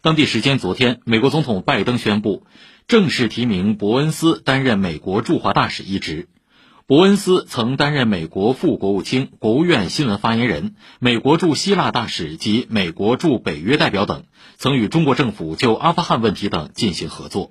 [0.00, 2.44] 当地时间昨天美国总统拜登宣布
[2.86, 6.28] 正式提名伯恩斯担任美国驻华大使一职。
[6.86, 14.24] 伯恩斯曾担任美国副国务卿国务院新闻发言人美国驻希腊大使及美国驻北约代表等
[14.56, 17.50] 曾与中国政府就阿富汗问题等进行合作。